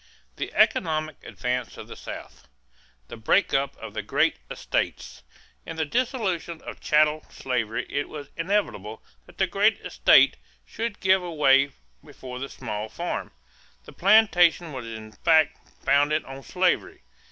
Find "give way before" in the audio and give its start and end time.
11.01-12.39